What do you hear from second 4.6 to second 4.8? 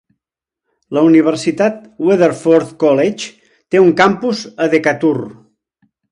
a